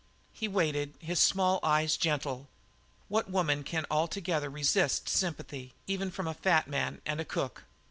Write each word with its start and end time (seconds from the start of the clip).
He 0.33 0.47
waited, 0.47 0.95
his 0.97 1.19
small 1.19 1.59
eyes 1.61 1.95
gentle. 1.95 2.49
What 3.07 3.29
woman 3.29 3.63
can 3.63 3.85
altogether 3.91 4.49
resist 4.49 5.07
sympathy, 5.07 5.75
even 5.85 6.09
from 6.09 6.25
a 6.27 6.33
fat 6.33 6.67
man 6.67 7.03
and 7.05 7.21
a 7.21 7.25
cook? 7.25 7.65